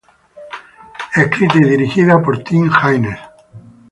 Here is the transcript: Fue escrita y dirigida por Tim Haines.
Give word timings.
Fue 1.11 1.25
escrita 1.25 1.57
y 1.59 1.69
dirigida 1.69 2.19
por 2.23 2.43
Tim 2.43 2.71
Haines. 2.73 3.19